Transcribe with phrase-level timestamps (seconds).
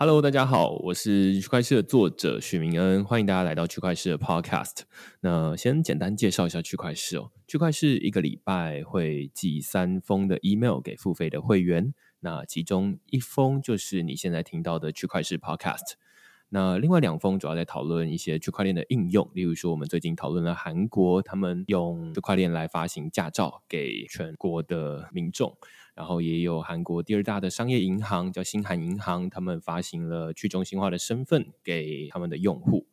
[0.00, 4.82] Hello，大家好，我是区块市的作者许明恩，欢迎大家来到区块市的 Podcast。
[5.22, 15.94] 那先简单介绍一下区块市哦，区块市一个礼拜会寄三封的 email 给付费的会员，那其中一封就是你现在听到的区块市 Podcast。
[16.50, 25.56] 那另外两封主要在讨论一些区块链的应用，例如说我们最近讨论了韩国，他们用区块链来发行驾照给全国的民众。
[25.94, 32.86] 然后也有韩国第二大的商业银行叫新韩银行，他们发行了去中心化的身份给他们的用户。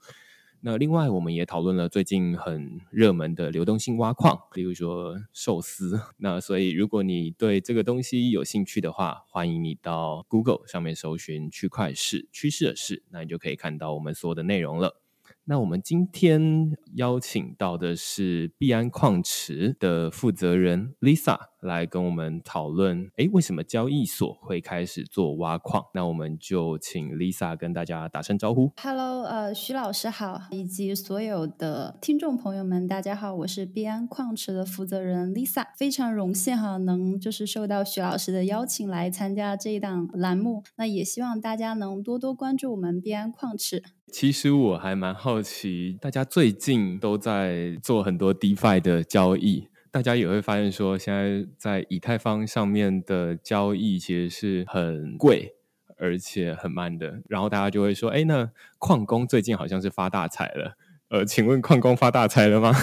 [0.67, 6.01] 那另外，我们也讨论了最近很热门的流动性挖矿，比如说寿司。
[6.17, 14.99] 那所以，如果你对这个东西有兴趣的话，欢迎你到 Google 上面搜寻“区块市趋势的事”，那你就可以看到我们所有的内容了。
[15.43, 25.83] 那我们今天邀请到的是币安矿池的负责人 Lisa 来跟我们讨论，哎，为什么交易所会开始做挖矿？
[25.93, 28.71] 那我们就请 Lisa 跟大家打声招呼。
[28.81, 40.63] Hello，呃，徐老师好，以及所有的听众朋友们，大家好，我是币安矿池的负责人 Lisa，非常荣幸哈，能就是受到徐老师的邀请来参加这一档栏目。
[40.77, 43.83] 那也希望大家能多多关注我们币安矿池。
[44.11, 55.55] 其实我还蛮好奇，大家最近都在做很多 DeFi 的交易，大家也会发现说，现在在以太坊上面的交易其实是很贵，
[55.95, 57.21] 而且很慢的。
[57.29, 60.75] 然后大家就会说，哎，那矿工最近好像是发大财了。
[61.09, 62.73] 呃，请问矿工发大财了吗？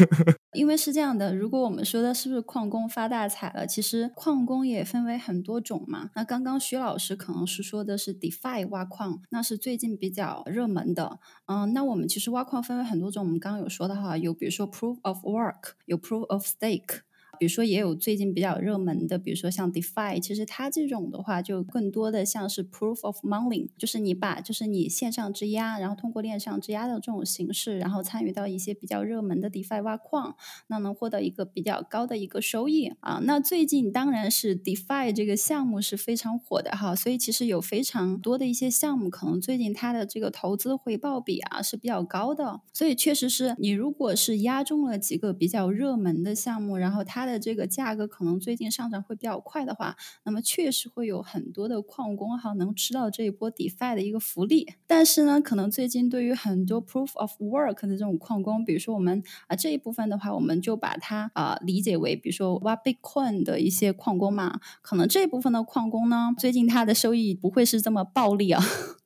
[0.52, 6.10] 因为是这样的，如果我们说的是不是矿工发大财了，其实矿工也分为很多种嘛。
[6.14, 11.20] 那刚刚徐老师可能是说的是 DeFi 挖矿，那是最近比较热门的。
[11.46, 17.00] 嗯，那我们其实挖矿分为很多种，我们刚刚有说的哈，有比如说 Proof of Work，有 Proof of Stake。
[17.40, 30.36] 比如说，也有最近比较热门的，比如说像 DeFi，其实它这种的话，就更多的像是 Proof of Money，就是你把就是你线上质押，然后通过链上质押的这种形式，然后参与到一些比较热门的 DeFi 挖矿，
[30.66, 33.20] 那能获得一个比较高的一个收益啊。
[33.22, 54.66] 那最近当然是 DeFi 这个项目是非常火的哈，所以其实有非常多的一些项目，可能最近它的这个投资回报比啊是比较高的，所以确实是你如果是押中了几个比较热门的项目，然后它的的这个价格可能最近上涨会比较快的话，那么确实会有很多的矿工哈能吃到这一波 DeFi 的一个福利。
[54.86, 68.62] 但是呢，可能最近对于很多 Proof of Work 的这种矿工，比如说我们啊这一部分的话，我们就把它啊理解为，比如说挖 Bitcoin 的一些矿工嘛，可能这一部分的矿工呢，最近它的收益不会是这么暴利啊。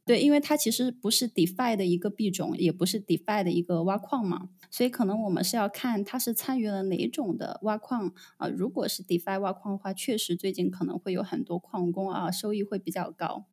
[0.06, 8.46] 对，因为它其实不是 DeFi 的一个币种，也不是 DeFi 的一个挖矿嘛，所以可能我们是要看它是参与了哪种的挖矿啊。
[8.48, 13.46] 如果是 DeFi 挖矿的话，确实最近可能会有很多矿工啊，收益会比较高。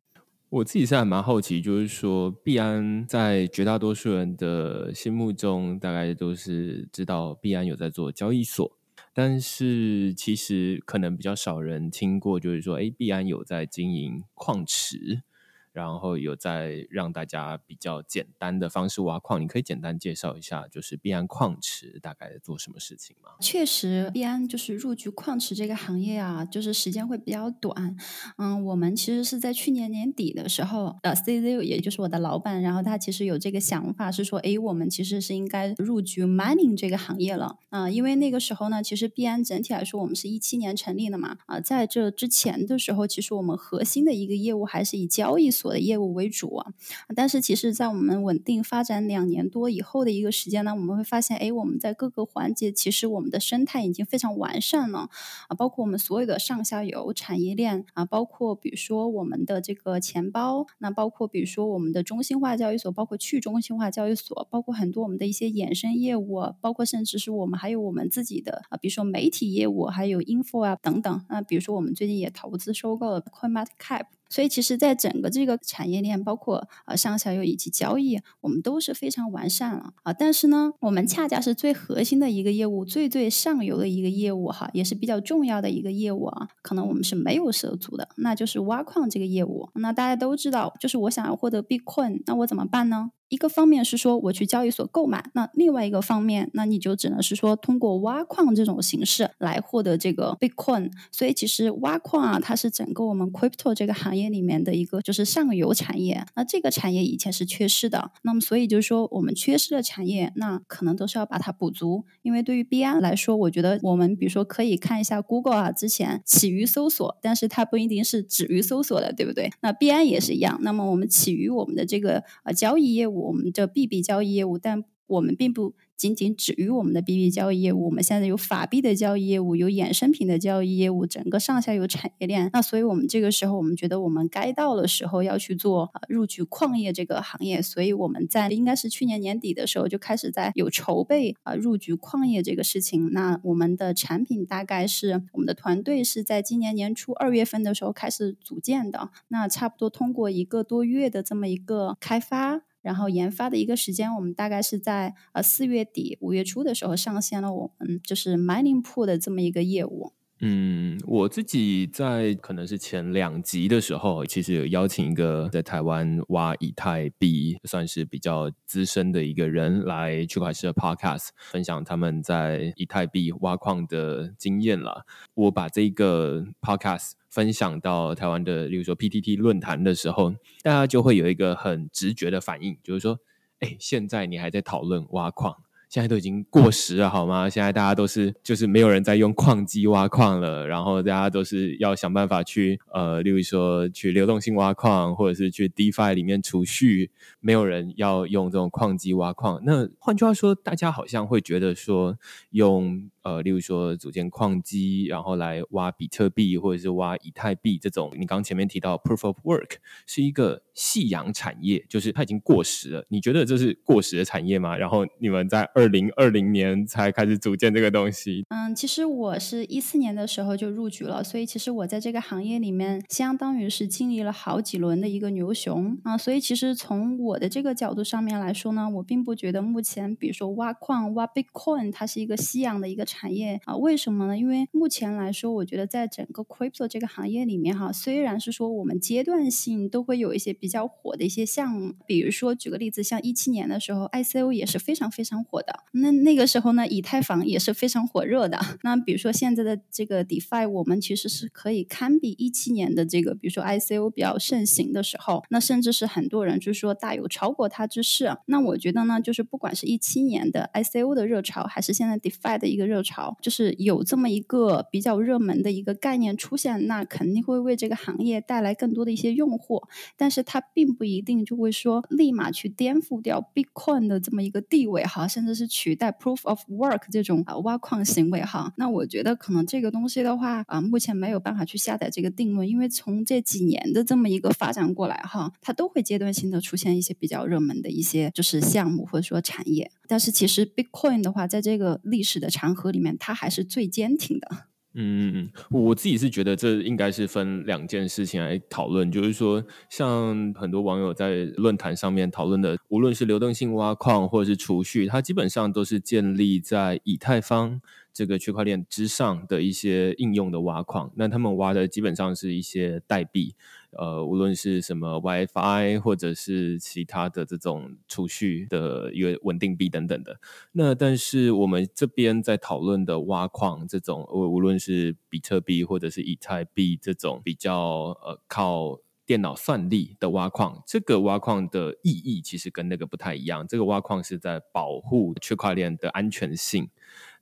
[0.50, 8.70] 我自己现在蛮好奇，就是说币安在绝大多数人的心目中，大概都是知道币安有在做交易所，
[9.14, 15.22] 但是其实可能比较少人听过，就是说，哎，币安有在经营矿池。
[15.72, 23.30] 然后有在让大家比较简单的方式挖矿，你可以简单介绍一下，就是币安矿池大概做什么事情吗？
[23.40, 27.96] 确实，币安就是入局矿池这个行业啊，就是时间会比较短。
[28.36, 37.56] 嗯，我们其实是在去年年底的时候，呃，CZ 也就是我的老板，然后他其实有这个想法，是说，哎，我们其实是应该入局 mining 这个行业了。
[37.70, 41.38] 啊，因为那个时候呢，其实币安整体来说，我们是一七年成立的嘛。
[41.46, 45.61] 啊，在这之前的时候，其实我们核心的一个业务还是以交易所。
[45.62, 46.72] 所的业务为主啊，
[47.14, 55.08] 但是其实，在我们稳定发展两年多以后的一个时间呢，我们会发现，哎，我们在各个环节，其实我们的生态已经非常完善了
[55.48, 74.21] 啊，包括我们所有的上下游产业链啊，包括比如说我们的这个钱包，那包括比如说我们的中心化交易所，包括去中心化交易所，包括很多我们的一些衍生业务，包括甚至是我们还有我们自己的啊，比如说媒体业务，还有 info 啊等等那，比如说我们最近也投资收购了 CoinMarketCap。
[74.32, 80.12] 所以，其实，在整个这个产业链，包括呃上下游以及交易，我们都是非常完善了啊。
[80.14, 86.48] 但是呢，我们恰恰是最核心的一个业务，最最上游的一个业务哈，也是比较重要的一个业务啊。
[86.62, 89.68] 可能我们是没有涉足的，那就是挖矿这个业务。
[89.74, 93.10] 那大家都知道，就是我想要获得 Bitcoin，那我怎么办呢？
[93.32, 100.90] 一个方面是说我去交易所购买，那另外一个方面，那你就只能是说通过挖矿这种形式来获得这个 Bitcoin。
[101.10, 106.26] 所以其实挖矿啊，它是整个我们 Crypto 这个行业里面的一个就是上游产业。
[106.36, 112.04] 那这个产业以前是缺失的，那么所以就是说我们缺失的产业，那可能都是要把它补足。
[112.20, 119.50] 因为对于币安来说，我觉得我们比如说可以看一下 Google 啊，之前起于搜索，但是它不一定是止于搜索的，对不对？
[119.62, 120.58] 那币安也是一样。
[120.60, 125.74] 那么我们起于我们的这个呃交易业务，我们的币币交易业务，但我们并不。
[125.94, 132.50] 仅仅止于我们的币币交易业务，我们现在有法币的交易业务，有衍生品的交易业务，整个上下游产业链。
[132.52, 137.62] 那所以我们这个时候，我们觉得我们该到的时候要去做入局矿业这个行业。
[137.62, 143.12] 所以我们在应该是去年年底的时候就开始在有筹备啊入局矿业这个事情。
[143.12, 149.10] 那我们的产品大概是我们的团队是在今年年初二月份的时候开始组建的。
[149.28, 152.62] 那差不多通过一个多月的这么一个开发。
[152.82, 160.12] 然后研发的一个时间，我们大概是在呃四月底五月初的时候上线了我们就是 mining pool 的这么一个业务。
[160.44, 175.06] 嗯，我自己在可能是前两集的时候，其实有邀请一个在台湾挖以太币算是比较资深的一个人来区块链的 podcast 分享他们在以太币挖矿的经验了。
[175.34, 180.32] 我把这个 podcast 分享到台湾的，例如说 PTT 论坛的时候，
[180.64, 183.20] 大家就会有一个很直觉的反应，就是说，
[183.60, 185.62] 哎，现在你还在讨论挖矿？
[185.92, 187.50] 现在都已经过时了，好吗？
[187.50, 197.10] 现在大家都是就是没有人在用矿机挖矿了，然后大家都是要想办法去呃，例如说去流动性挖矿，或者是去 DeFi 里面储蓄，
[197.40, 199.60] 没有人要用这种矿机挖矿。
[199.66, 202.16] 那换句话说，大家好像会觉得说
[202.52, 203.10] 用。
[203.22, 209.76] 呃，例如说组建矿机，然后来挖比特币或者是挖以太币这种，你刚前面提到 proof of work
[210.06, 213.06] 是一个夕阳产业，就是它已经过时了。
[213.10, 214.76] 你觉得这是过时的产业吗？
[214.76, 218.44] 然后你们在二零二零年才开始组建这个东西？
[218.48, 226.18] 嗯，其实我是一四年的时候就入局了，所以其实我在这个行业里面相当于是经历了好几轮的一个牛熊啊。
[226.18, 233.06] 所以其实从我的这个角度上面来说呢，我并不觉得目前比如说挖矿挖 Bitcoin 它是一个夕阳的一个。
[233.12, 234.38] 产业啊，为什么呢？
[234.38, 245.80] 因为目前来说，我觉得在整个 crypto 这个行业里面哈，虽然是说我们阶段性都会有一些比较火的一些项目，比如说举个例子，像一七年的时候，ICO 也是非常非常火的。
[245.92, 248.58] 那那个时候呢，以太坊也是非常火热的。
[248.82, 258.38] 那比如说现在的这个 DeFi，我们其实是可以堪比一七年的这个，比如说 ICO 比较盛行的时候，那甚至是很多人就是说大有超过它之势。
[258.46, 263.01] 那我觉得呢，就是不管是一七年的 ICO 的热潮，还是现在 DeFi 的一个热。
[263.02, 269.82] 潮就是有这么一个比较热门的一个概念出现，那肯定会为这个行业带来更多的一些用户，
[270.16, 278.72] 但是它并不一定就会说立马去颠覆掉 Bitcoin 的这么一个地位哈，甚至是取代 Proof of Work 这种啊挖矿行为哈。
[278.76, 289.90] 那我觉得可能这个东西的话啊，目前没有办法去下载这个定论，因为从这几年的这么一个发展过来哈，它都会阶段性的出现一些比较热门的一些就是项目或者说产业。
[290.06, 294.48] 但是其实 Bitcoin 的话，在这个历史的长河里面，它还是最坚挺的。
[294.94, 307.80] 嗯嗯嗯，我自己是觉得这应该是分两件事情来讨论，就是说，像很多网友在论坛上面讨论的，无论是流动性挖矿或者是储蓄，它基本上都是建立在以太坊。
[308.14, 313.54] 这个区块链之上的一些应用的挖矿，那他们挖的基本上是一些代币，
[313.92, 320.40] 呃，无论是什么 WiFi 或者是其他的这种储蓄的一个稳定币等等的。
[320.72, 327.78] 那但是我们这边在讨论的挖矿这种，无无论是比特币或者是以太币这种比较
[328.22, 333.66] 呃靠电脑算力的挖矿，这个挖矿的意义其实跟那个不太一样。
[333.66, 336.88] 这个挖矿是在保护区块链的安全性。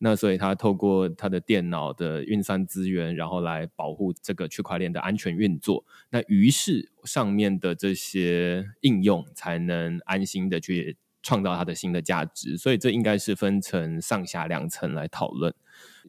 [0.02, 5.84] 那所以它透过它的电脑的运算资源，然后来保护这个区块链的安全运作。
[6.08, 12.56] 那于是上面的这些应用才能安心的去创造它的新的价值。
[12.56, 15.54] 所以这应该是分成上下两层来讨论。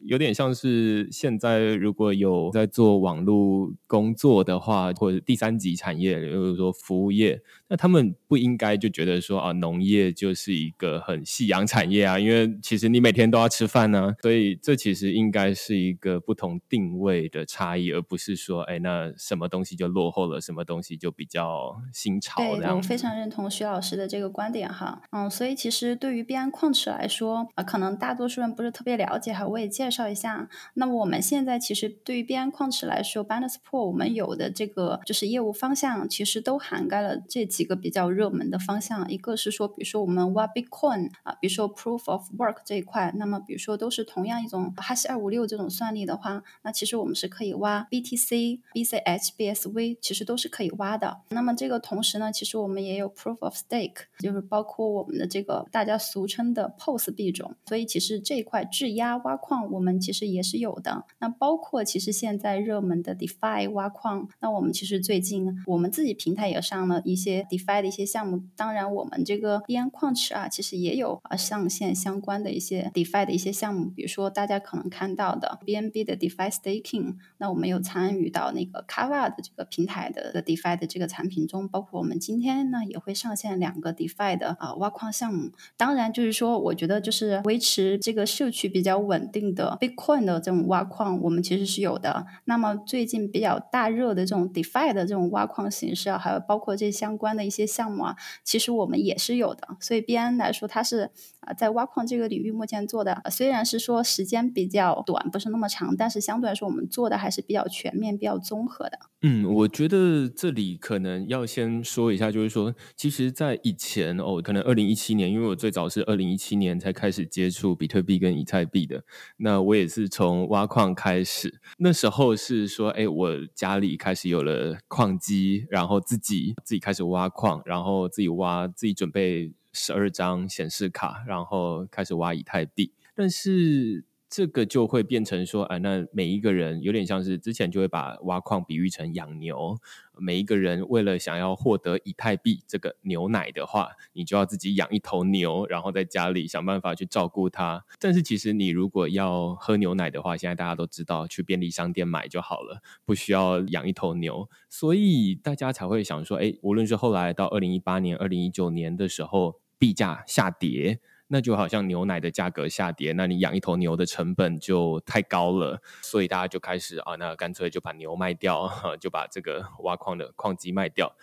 [0.04, 22.42] 有点像是现在如果有在做网络工作的话，或者第三级产业，比如说服务业，那他们不应该就觉得说啊，农业就是一个很夕阳产业啊，因为其实你每天都要吃饭呢，所以这其实应该是一个不同定位的差异，而不是说，哎，那什么东西就落后了，什么东西就比较新潮。
[22.42, 29.46] 对，我非常认同徐老师的这个观点哈，嗯，所以其实对于币安矿池来说啊，可能大多数人不是特别了解哈。
[29.46, 30.48] 我也介介绍一下。
[30.72, 39.06] 那我们现在其实对于币安矿池来说 b a n a n c e Pool 我们有的这个就是业务方向，其实都涵盖了这几个比较热门的方向。
[39.10, 51.20] 一个是说，比如说我们挖 Bitcoin 啊，比如说 Proof of Work 这一块，那么比如说都是同样一种哈希二五六这种算力的话，那其实我们是可以挖 BTC、BCH、BSV，其实都是可以挖的。
[51.28, 57.54] 那么这个同时呢，其实我们也有 Proof of Stake，就是包括我们的这个大家俗称的 POS 币种。
[57.66, 61.04] 所以其实这一块质押挖矿，我们其实也是有的。
[61.18, 68.42] 那包括其实现在热门的 DeFi 挖矿，那我们其实最近我们自己平台也上了一些 DeFi 的一些项目。
[68.56, 85.50] 当然，我们这个币安矿池啊，其实也有啊上线相关的一些 DeFi 的一些项目，比如说大家可能看到的 BNB 的 DeFi Staking，那我们有参与到那个 Kava 的这个平台的 DeFi 的这个产品中，包括我们今天呢也会上线两个 DeFi 的啊挖矿项目。
[85.76, 92.26] 当然，就是说我觉得就是维持这个社区比较稳定的 Bitcoin 的这种挖矿，我们其实是有的。
[92.44, 99.76] 那么最近比较大热的这种 DeFi 的这种挖矿形式啊，还有包括这相关的一些项目啊，其实我们也是有的。
[99.80, 101.10] 所以 B N 来说，它是
[101.40, 108.98] 啊在挖矿这个领域目前做的，虽然是说时间比较短，不是那么长，但是相对来说我们做的还是比较全面、比较综合的。
[109.24, 119.04] 嗯，我觉得这里可能要先说一下，就是说，其实，在以前哦，可能二零一七年，因为我最早是二零一七年才开始接触比特币跟以太币的，
[119.36, 121.60] 那我也是从挖矿开始。
[121.78, 134.04] 那时候是说，哎，我家里开始有了矿机，然后自己自己开始挖矿，然后自己挖，自己准备十二张显示卡，然后开始挖以太币，但是。
[134.34, 139.76] 这个就会变成说，啊，那每一个人有点像是之前就会把挖矿比喻成养牛，
[140.18, 147.84] 每一个人为了想要获得以太币这个牛奶的话，你就要自己养一头牛，然后在家里想办法去照顾它。
[148.00, 161.00] 但是其实你如果要喝牛奶的话，现在大家都知道去便利商店买就好了，不需要养一头牛，所以大家才会想说，哎，无论是后来到二零一八年、二零一九年的时候，币价下跌。
[161.32, 168.70] 那就好像牛奶的价格下跌，那你养一头牛的成本就太高了，所以大家就开始啊，那干脆就把牛卖掉，
[169.00, 171.16] 就把这个挖矿的矿机卖掉，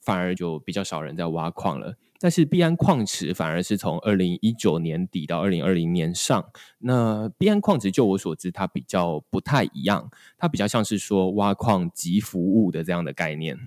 [0.00, 1.96] 反而就比较少人在挖矿了。
[2.18, 13.58] 但是币安矿池反而是从二零一九年底到二零二零年上，那币安矿池就我所知，它比较不太一样，它比较像是说挖矿及服务的这样的概念。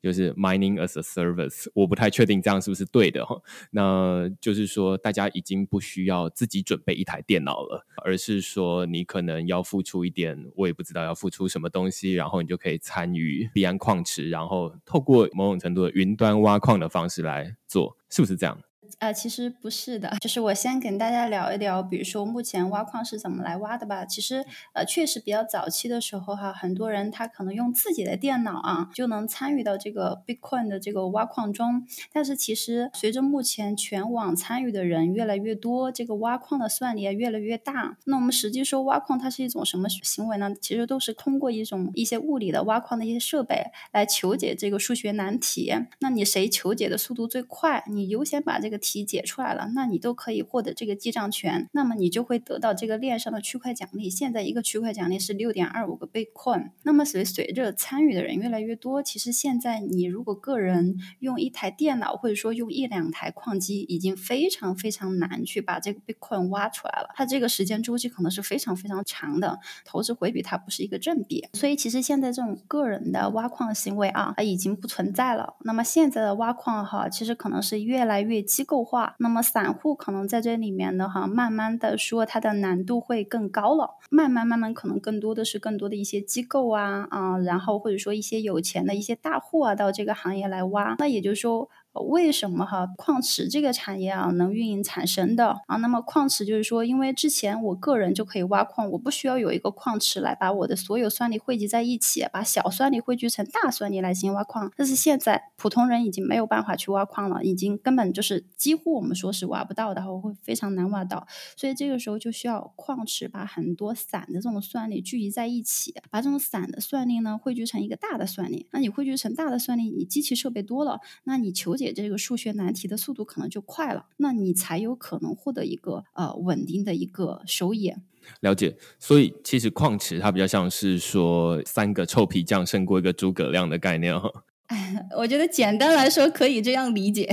[0.00, 3.40] 就是 mining as a service，我不太确定这样是不是对的哈。
[3.70, 18.58] 那就是说，大家已经不需要自己准备一台电脑了，而是说你可能要付出一点，我也不知道要付出什么东西，然后你就可以参与币安矿池，然后透过某种程度的云端挖矿的方式来做，是不是这样？
[18.98, 24.04] 呃，其实不是的，就是我先跟大家聊一聊，比如说目前挖矿是怎么来挖的吧。
[24.04, 31.86] 其实，呃，确实比较早期的时候哈，很多人他可能用自己的电脑啊，就能参与到这个 Bitcoin 的这个挖矿中。
[32.12, 37.98] 但是，其实随着目前全网参与的人越来越多，这个挖矿的算力也越来越大。
[38.06, 40.54] 那我们实际说挖矿它是一种什么行为呢？
[40.60, 45.74] 其实都是通过一种一些物理的挖矿的一些设备来求解这个数学难题。
[46.00, 48.77] 那你谁求解的速度最快，你优先把这个。
[48.78, 54.08] 题解出来了，那你都可以获得这个记账权，那么你就会得到这个链上的区块奖励。
[54.08, 56.70] 现在一个区块奖励是六点二五个 Bitcoin。
[56.84, 67.10] 那么随随着参与的人越来越多，其实现在你如果个人用一台电脑或者说用一两台矿机，已经非常非常难去把这个 Bitcoin 挖出来了。
[67.14, 71.46] 它这个时间周期可能是非常非常长的，投资回比它不是一个正比。
[71.52, 75.56] 所以其实现在这种个人的挖矿行为啊，它已经不存在了。
[75.64, 78.78] 那么现在的挖矿哈，其实可能是越来越机构。
[78.84, 91.68] 化，那么散户可能在这里面呢哈，慢慢的说它的难度会更高了，慢慢慢慢可能更多的是更多的一些机构啊啊，然后或者说一些有钱的一些大户啊到这个行业来挖，那也就是说。
[92.02, 95.76] 为什么哈矿池这个产业啊能运营产生的啊？
[95.76, 104.70] 那么矿池就是说，因为之前我个人就可以挖矿，我不需要有一个矿池来把我的所有算力汇集在一起，把小算力汇聚成大算力来进行挖矿。
[104.76, 111.26] 但是现在普通人已经没有办法去挖矿了，已经根本就是几乎我们说是挖不到的，我会非常难挖到。
[111.56, 118.68] 所以这个时候就需要矿池把很多散的这种算力聚集在一起，把这种散的算力呢汇聚成一个大的算力。
[118.70, 121.87] 那你汇聚成大的算力，你机器设备多了，那你求解。
[121.92, 127.92] 这个数学难题的速度可能就快了，那你才有可能获得一个呃稳定的一个收益。
[128.40, 134.30] 了解，所以其实矿池它比较像是说三个臭皮匠胜过一个诸葛亮的概念哈。
[135.16, 137.26] 我觉得简单来说可以这样理解。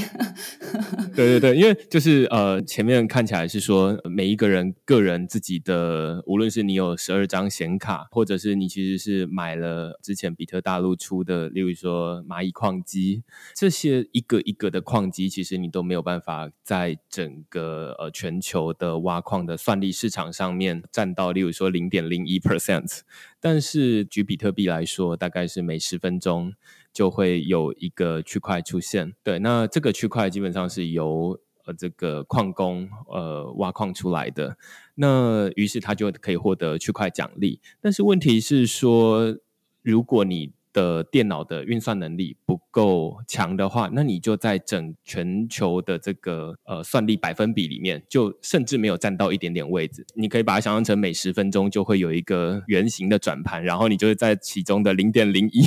[1.14, 13.24] 对对对，因为就是呃，前面看起来是说每一个人个人自己的，无论是你有十二张显卡，或者是你其实是买了之前比特大陆出的，例如说蚂蚁矿机，
[13.54, 23.02] 这些一个一个的矿机，其实你都没有办法在整个呃全球的挖矿的算力市场上面占到，例如说零点零一 percent。
[23.42, 26.54] 但是举比特币来说，大概是每十分钟。
[26.96, 34.58] 就会有一个区块出现，对，那这个区块基本上是由呃这个矿工呃挖矿出来的，
[34.96, 37.60] 那于是他就可以获得区块奖励。
[37.82, 39.36] 但是问题是说，
[39.82, 50.06] 如果你的电脑的运算能力不够强的话，那你就在整全球的这个呃算力百分比里面，就甚至没有占到一点点位置。
[50.16, 55.64] 你可以把它想象成每十分钟就会有一个圆形的转盘，然后你就是 在其中的零点零一，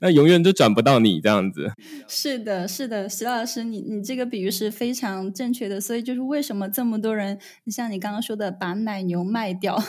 [0.00, 1.70] 那永远都转不到你这样子。
[2.08, 5.80] 是的，是的，石老师，你你这个比喻是非常正确的。
[5.80, 9.80] 所以就是为什么这么多人，你像你刚刚说的把奶牛卖掉，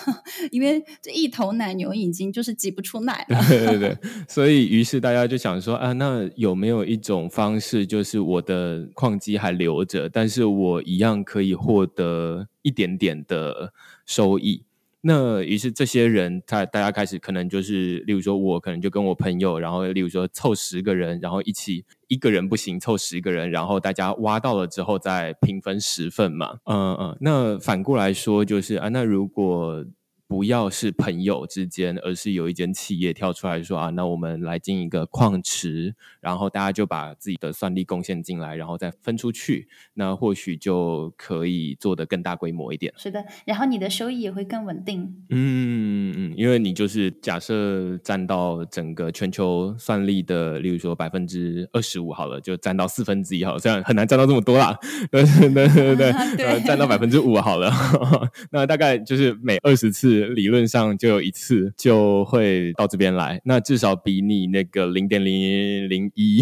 [0.51, 3.43] 因为这一头奶牛已经就是挤不出奶了。
[3.47, 4.50] 对对对，所以。
[4.51, 13.71] 所以，于是大家就想说啊，那有没有一种方式，就是我的矿机还留着，但是我一样可以获得一点点的
[14.05, 14.65] 收益？
[14.99, 26.57] 那于是这些人，他大家开始可能就是，例如说，我可能就跟我朋友，然后例如说凑十个人，然后一起一个人不行，凑十个人，然后大家挖到了之后再平分十份嘛。
[26.65, 29.85] 嗯嗯，那反过来说就是啊，那如果
[30.31, 42.93] 不要是朋友之间，而是有一间企业跳出来说啊，那我们来进一个矿池，然后大家就把自己的算力贡献进来，然后再分出去，那或许就可以做得更大规模一点。
[42.95, 45.01] 是的，然后你的收益也会更稳定。
[45.31, 54.75] 嗯嗯，因为你就是假设占到整个全球算力的，例如说百分之二十五好了，就占到四分之一好，了，虽然很难占到这么多啦，
[55.11, 55.21] 对
[55.53, 55.95] 对对
[56.35, 57.71] 对，占到百分之五好了，
[58.51, 60.31] 那大概就是每二十次。
[60.31, 66.41] 理论上就有一次就会到这边来，那至少比你那个零点零零一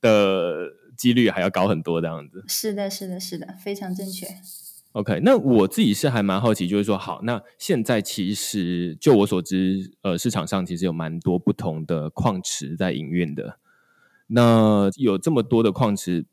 [0.00, 2.42] 的几率还要高很多，这样子。
[2.48, 4.26] 是的，是的，是的，非常正确。
[4.92, 13.58] OK，那我自己是还蛮好奇，就是说，好，那现在其实就我所知，呃，市场上其实有蛮多不同的矿池在营运的。
[14.26, 16.26] 那有这么多的矿池。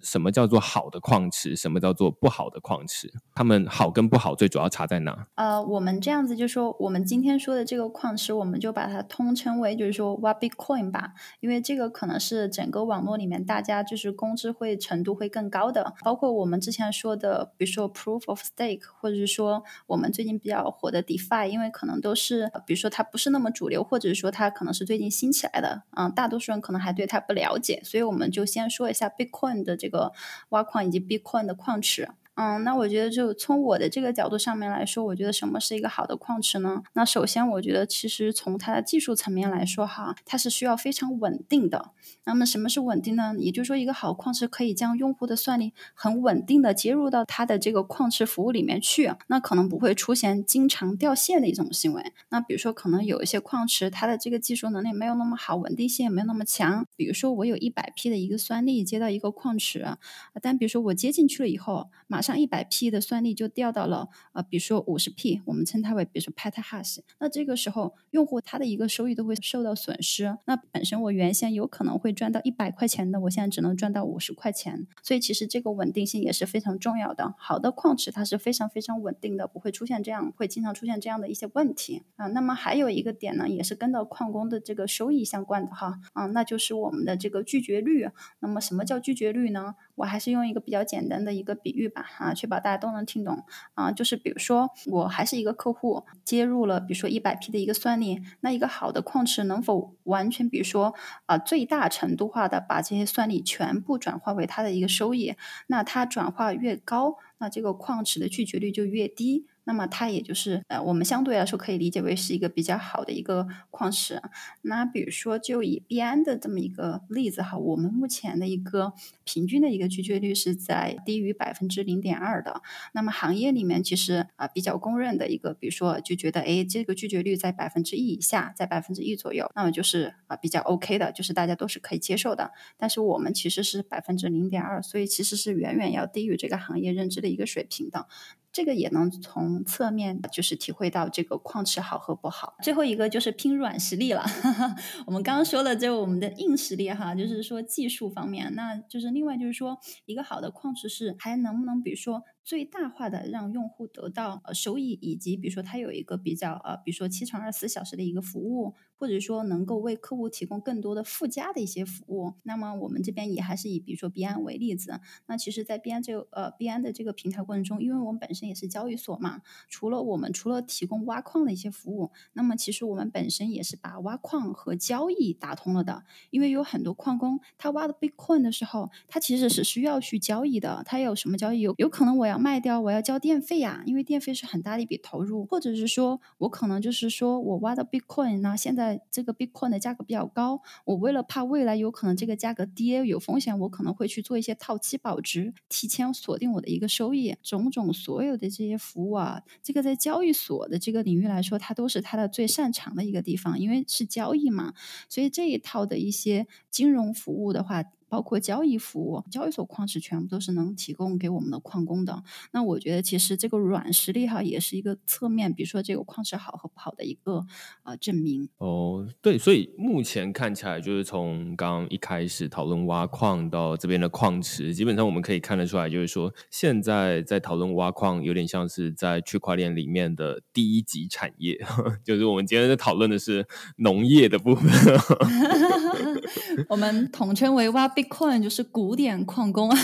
[0.00, 1.56] 什么叫做好的矿池？
[1.56, 3.12] 什么叫做不好的矿池？
[3.34, 5.26] 他们好跟不好最主要差在哪？
[5.34, 15.94] 呃，我们这样子就说，我们今天说的这个矿池，我们就把它通称为就是说挖 Bitcoin 吧，因为这个可能是整个网络里面大家就是公知会程度会更高的。
[16.02, 29.71] 包括我们之前说的，比如说 Proof of Stake，或者是说我们最近比较火的 DeFi，因为可能都是比如说它不是那么主流，或者是说它可能是最近新起来的，嗯，大多数人可能还对它不了解，所以我们就先说一下 Bitcoin 的。
[29.76, 30.12] 这个
[30.50, 32.08] 挖矿以及 b 矿的矿池。
[32.34, 36.82] 嗯，那我觉得就从我的这个角度上面来说，我觉得什么是一个好的矿池呢？
[36.94, 41.90] 那首先，我觉得其实从它的技术层面来说，哈，它是需要非常稳定的。
[42.24, 43.34] 那么什么是稳定呢？
[43.38, 52.12] 也就是说，一个好矿池可以将用户的算力很稳定的接入到它的这个矿池服务里面去，那可能不会出现经常掉线的一种行为。
[52.30, 56.86] 那比如说，可能有一些矿池，它的这个技术能力没有那么好，稳定性也没有那么强。
[56.96, 59.98] 比如说，我有一百 P 的一个算力接到一个矿池，
[60.40, 67.00] 但比如说我接进去了以后，马上一百 P 的算力就掉到了呃，比如说五十 P，我们称它为比如说 Petahash。
[67.18, 70.38] 那这个时候用户他的一个收益都会受到损失。
[70.46, 74.86] 那本身我原先有可能会赚到一百块钱的，我现在只能赚到五十块钱。
[75.02, 77.34] 所以其实这个稳定性也是非常重要的。
[77.36, 82.28] 好的矿池它是非常非常稳定的，不会出现这样会经常出现这样的一些问题啊。
[82.28, 88.08] 那么还有一个点呢，也是跟到矿工的这个收益相关的哈啊，那就是我们的这个拒绝率。
[88.40, 89.74] 那么什么叫拒绝率呢？
[89.94, 100.94] 我还是用一个比较简单的一个比喻吧，啊，确保大家都能听懂啊，就是比如说我还是一个客户接入了，比如说一百 P 的一个算力，那一个好的矿池能否完全，比如说
[101.26, 105.34] 啊，最大程度化的把这些算力全部转化为它的一个收益？
[105.66, 109.46] 那它转化越高，那这个矿池的拒绝率就越低。
[109.64, 114.20] 那么它也就是呃，我们相对来说可以理解为是一个比较好的一个矿石。
[114.62, 118.92] 那比如说，就以币安的这么一个例子哈，我们目前的一个
[119.24, 122.62] 平均的一个拒绝率是在低于百分之零点二的。
[122.92, 132.52] 那么行业里面其实啊比较公认的一个，比如说就觉得哎，这个拒绝率在百分之一以下，在百分之一左右，那么就是啊比较 OK 的，就是大家都是可以接受的。
[132.76, 138.06] 但是我们其实是百分之零点二，所以其实是远远要低于这个行业认知的一个水平的。
[138.52, 142.54] 这个也能从侧面就是体会到这个矿池好和不好。
[142.62, 144.22] 最后一个就是拼软实力了。
[144.22, 152.22] 哈 哈我们刚刚说了，就我们的硬实力哈，就是说技术方面，那就是另外就是说一个好的矿池是还能不能比如说。
[152.44, 162.34] 最大化的让用户得到呃收益，以及比如说它有一个比较呃，比如说七乘二十四小时的一个服务，或者说能够为客户提供更多的附加的一些服务。
[162.42, 165.00] 那么我们这边也还是以比如说币安为例子。
[165.26, 176.02] 那其实，在币安这个呃币安的这个平台过程中，因为我们本身也是交易所嘛，除了我们除了提供挖矿的一些服务，那么其实我们本身也是把挖矿和交易打通了的。
[176.30, 180.82] 因为有很多矿工他挖的 Bitcoin 的时候，他其实是需要去交易的。
[180.84, 181.60] 他有什么交易？
[181.60, 182.31] 有有可能我要。
[182.32, 204.72] 要卖掉，我要交电费呀，因为电费是很大的一笔投入，或者是说我可能就是说我挖到 Bitcoin，那现在这个 Bitcoin 的价格比较高，我为了怕未来有可能这个价格跌有风险，我可能会去做一些套期保值，提前锁定我的一个收益，种种所有的这些服务啊，这个在交易所的这个领域来说，它都是它的最擅长的一个地方，因为是交易嘛，
[205.08, 207.84] 所以这一套的一些金融服务的话。
[208.12, 212.22] 包括交易服务，交易所矿池全部都是能提供给我们的矿工的。
[212.50, 217.46] 那我觉得其实这个软实力哈，也是一个侧面，比如说这个矿池好和不好的一个
[217.84, 218.50] 呃证明。
[218.58, 231.58] 哦，对，所以目前看起来就是从刚一开始讨论挖矿到这边的矿池，基本上我们可以看得出来，就是说现在在讨论挖矿，有点像是在区块链里面的第一级产业，
[232.04, 233.46] 就是我们今天在讨论的是
[233.76, 234.70] 农业的部分。
[236.68, 239.76] 我们统称为挖矿就是古典矿工 啊。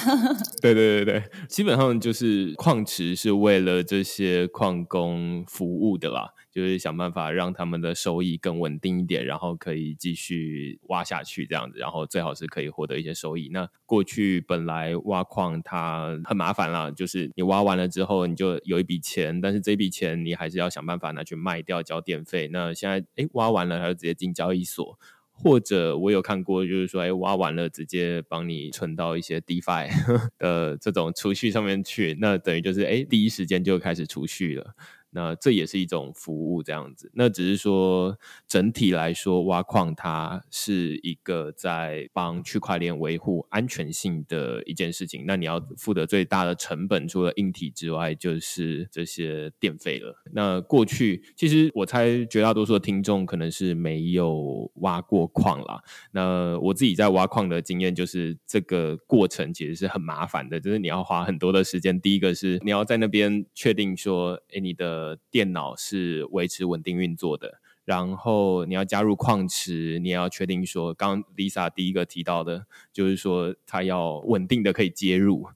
[0.60, 13.48] 对对对对，基本上就是矿池是为了这些矿工服务的啦，就是想办法让他们的收益更稳定一点，然后可以继续挖下去这样子，然后最好是可以获得一些收益。
[13.52, 22.48] 那过去本来挖矿它很麻烦啦，就是你挖完了之后你就有一笔钱，但是这笔钱你还是要想办法拿去卖掉交电费。
[22.52, 24.98] 那现在哎挖完了，它就直接进交易所。
[25.40, 29.88] 或者我有看过，就是说，哎，挖完了直接帮你存到一些 DeFi
[30.36, 34.74] 的这种储蓄上面去，那等于就是，哎，第一时间就开始储蓄了。
[35.10, 37.10] 那这也是一种服务，这样子。
[37.14, 45.24] 那只是说整体来说，挖矿它是一个在帮区块链维护安全性的一件事情。
[45.26, 50.14] 那你要付的最大的成本，除了硬体之外，就是这些电费了。
[50.32, 55.82] 那过去其实我猜绝大多数的听众可能是没有挖过矿啦。
[56.12, 61.98] 那我自己在挖矿的经验就是，这个过程其实是很麻烦的，就是你要花很多的时间。
[62.00, 64.97] 第一个是你要在那边确定说，哎，你的
[65.30, 75.48] 电脑是维持稳定运作的，然后你要加入矿池，你也要确定说，刚 Lisa 第一个提到的，就是说它要稳定的可以接入，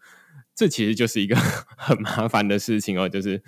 [0.55, 1.37] 这其实就是一个
[1.77, 3.09] 很麻烦的事情哦。
[3.09, 3.43] 就是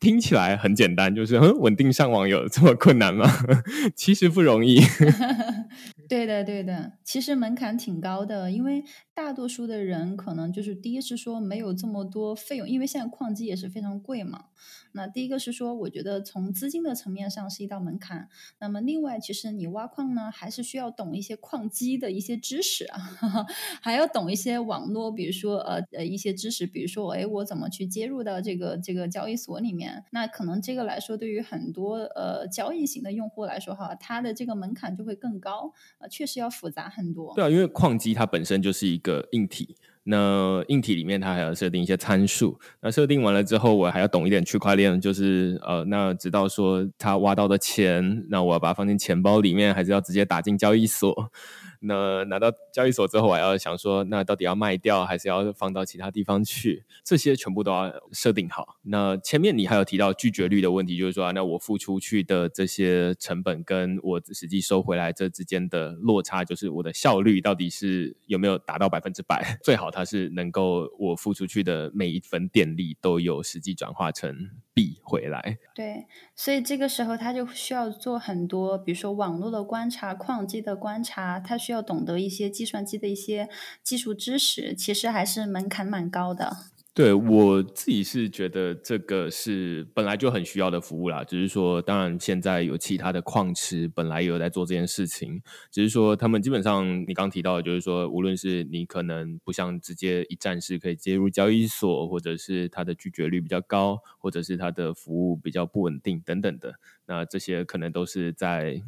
[0.00, 3.28] 听起来很简单，就是稳定上网有这么困难吗？
[3.96, 4.80] 其实不容易。
[6.08, 8.82] 对的，对的，其实门槛挺高的，因为
[9.18, 14.44] 大多数的人可能就是第一是说没有这么多费用，因为现在矿机也是非常贵嘛。
[14.92, 18.28] 那第一个是说，我觉得从资金的层面上是一道门槛。
[18.60, 22.98] 那么另外，其实你挖矿呢，还是需要懂一些矿机的一些知识啊，
[23.82, 30.04] 还要懂一些网络，比如说呃呃一些知识，比如说哎，我怎么去接入到这个这个交易所里面？
[30.12, 35.72] 那可能这个来说，对于很多呃交易型的用户来说哈，它的这个门槛就会更高。
[35.98, 37.34] 呃，确实要复杂很多。
[37.34, 42.58] 对啊，因为矿机它本身就是一个的硬体，那硬体里面它还要设定一些参数。
[42.80, 51.32] 那设定完了之后，我还要懂一点区块链，就是呃，那直到说他挖到的钱，那我要把它放进钱包里面，还是要直接打进交易所？
[51.80, 56.84] 那拿到交易所之后，我还要想说，那到底要卖掉还是要放到其他地方去？
[57.04, 58.76] 这些全部都要设定好。
[58.82, 69.58] 那前面你还有提到拒绝率的问题，就是说，那我付出去的这些成本跟我实际收回来这之间的落差，就是我的效率到底是有没有达到百分之百？
[69.62, 75.58] 最好它是能够我付出去的每一分电力都有实际转化成币回来。
[75.74, 83.48] 对，所以这个时候他就需要做很多，比如说网络的观察、矿机的观察，他需要懂得一些计算机的一些
[83.82, 86.56] 技术知识，其实还是门槛蛮高的。
[86.98, 108.82] 对我自己是觉得这个是本来就很需要的服务啦，只是说，当然现在有其他的矿池本来也有在做这件事情，只是说他们基本上你刚提到的，就是说，无论是你可能不像直接一站式可以接入交易所，或者是它的拒绝率比较高，或者是它的服务比较不稳定等等的，那这些可能都是在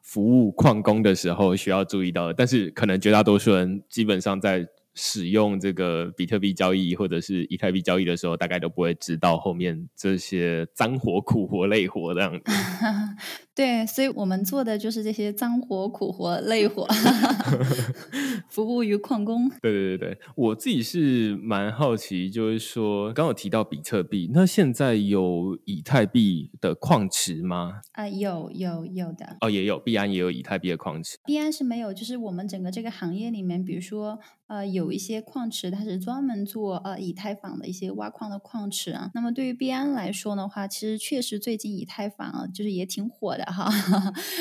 [0.00, 2.34] 服务矿工的时候需要注意到的。
[2.34, 12.40] 但是可能绝大多数人基本上在使用这个比特币交易或者是以太币交易的时候，大概都不会知道后面这些脏活、苦活、累活这样子。
[13.56, 16.86] 对，所以我们做的就是这些脏活、苦活、累活
[18.50, 19.48] 服务于矿工。
[19.62, 27.80] 对对对对，我自己是蛮好奇，就是说，刚有提到比特币，那现在有以太币的矿池吗？
[27.92, 29.38] 啊，有有有的。
[29.40, 31.16] 哦，也有，币安也有以太币的矿池。
[31.24, 34.18] 币安是没有，就是我们整个这个行业里面，比如说。
[34.48, 39.10] 呃，有一些矿池，它是专门做呃以太坊的一些挖矿的矿池啊。
[39.12, 43.68] 那么对于币安来说的话，其实确实最近以太坊就是也挺火的哈，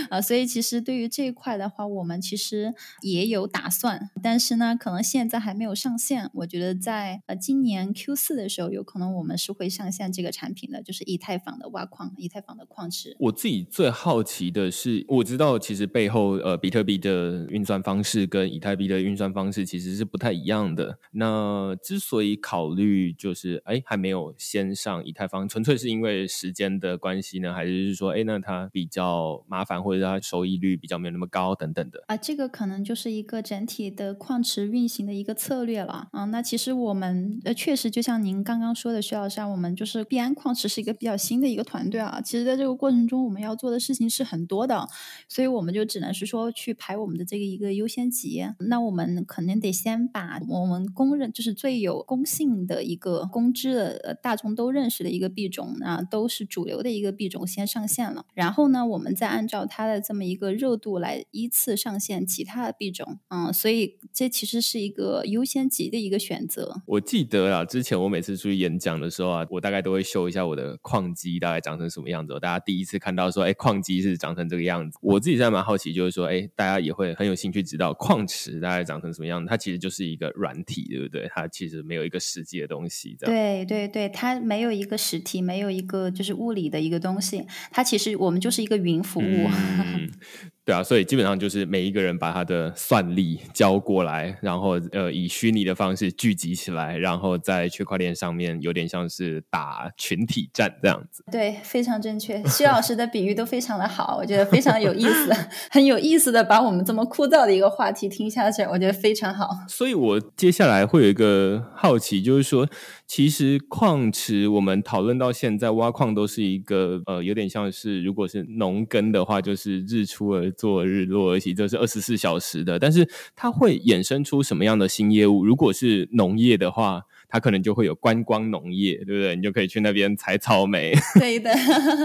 [0.10, 6.30] 啊，所以其实对于这一块的话，我们其实也有打算，但是呢，可能现在还没有上线。
[6.34, 13.16] 我觉得在呃今年 Q 四的时候，有可能我们是会上线这个产品的，就是以太坊的挖矿，以太坊的矿池。
[13.20, 19.96] 我自己最好奇的是，我知道其实背后呃比特币的运算方式跟以太币的运算方式其实。
[19.96, 21.00] 是不太一样的。
[21.12, 32.16] 那之所以考虑就是哎还没有先上以太坊，纯粹是因为时间的关系呢，还是说哎那它比比较麻烦，或者它收益率比较没有那么高等等的啊？
[32.16, 36.24] 这个可能就是一个整体的矿池运行的一个策略了啊。
[36.24, 42.22] 那其实我们呃确实就像您刚刚说的，徐老师，我们就是币安矿池是一个比较新的一个团队啊。
[42.22, 44.88] 其实在这个过程中，我们要做的事情是很多的，
[45.28, 48.46] 所以我们就只能是说去排我们的这个一个优先级。
[48.60, 49.74] 那我们肯定得。
[49.74, 66.82] 先把我们公认就是最有公信的一个公知的大众都认识的一个币种啊，都是主流的一个币种先上线了，然后呢，我们再按照它的这么一个热度来依次上线其他的币种，嗯，所以这其实是一个优先级的一个选择。
[66.88, 74.98] 我记得啊，之前我每次出去演讲的时候啊，我大概都会秀一下我的矿机大概长成什么样子，大家第一次看到说，哎，矿机是长成这个样子。
[75.02, 79.76] 我自己在蛮好奇，就是说，哎，大家也会很有兴趣知道矿池大概长成什么样子，它其实。
[79.86, 81.30] 就是一个软体，对不对？
[81.32, 83.16] 它其实没有一个实际的东西。
[83.20, 87.46] 对对对，它没有一个实体，没有一个就是物理的一个东西。
[87.72, 89.50] 它其实我们就是一个云服务。
[90.66, 101.24] 对啊，所以基本上就是每一个人把他的算力交过来，然后呃以虚拟的方式聚集起来，然后在区块链上面有点像是打群体战这样子。
[101.32, 102.44] 对，非常正确。
[102.48, 105.32] 徐老师的比喻都非常的好，我觉得非常有意思，
[105.70, 109.50] 很有意思的把我们这么枯燥的一个话题听下去，我觉得非常好。
[109.68, 112.68] 所以我接下来会有一个好奇，就是说。
[113.08, 122.80] 其实矿池我们讨论到现在，挖矿都是一个呃，有点像是如果是农耕的话，就是日出而做，日落而息，这是二十四小时的。
[122.80, 125.46] 但是它会衍生出什么样的新业务？
[125.46, 127.04] 如果是农业的话。
[127.30, 129.36] 它可能就会有观光农业，对不对？
[129.36, 130.94] 你就可以去那边采草莓。
[131.20, 131.52] 对的。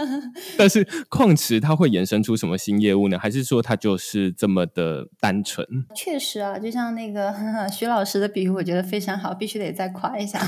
[0.56, 3.18] 但是矿池它会衍生出什么新业务呢？
[3.18, 5.66] 还是说它就是这么的单纯？
[5.94, 7.34] 确实啊，就像那个
[7.70, 10.40] 徐老师的比喻，我觉得非常好，必须得再夸一下。